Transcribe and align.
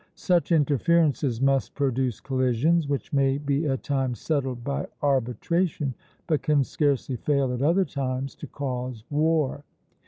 Such 0.15 0.51
interferences 0.51 1.41
must 1.41 1.75
produce 1.75 2.19
collisions, 2.19 2.87
which 2.87 3.13
may 3.13 3.37
be 3.37 3.67
at 3.67 3.83
times 3.83 4.19
settled 4.19 4.63
by 4.63 4.87
arbitration, 5.03 5.93
but 6.25 6.41
can 6.41 6.63
scarcely 6.63 7.17
fail 7.17 7.53
at 7.53 7.61
other 7.61 7.85
times 7.85 8.33
to 8.37 8.47
cause 8.47 9.03
war. 9.11 9.63